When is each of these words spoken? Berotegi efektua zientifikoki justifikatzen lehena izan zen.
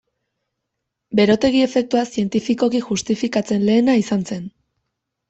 Berotegi 1.19 1.61
efektua 1.65 2.05
zientifikoki 2.15 2.81
justifikatzen 2.87 3.67
lehena 3.69 3.97
izan 4.01 4.25
zen. 4.31 4.49